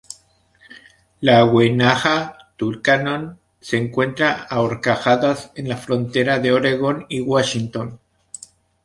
La 1.19 1.45
Wenaha-Tucannon 1.45 3.37
se 3.59 3.77
encuentra 3.77 4.45
a 4.49 4.59
horcajadas 4.61 5.51
en 5.53 5.69
la 5.69 5.77
frontera 5.77 6.39
de 6.39 6.51
Oregón 6.51 7.05
y 7.07 7.21
Washington. 7.21 7.99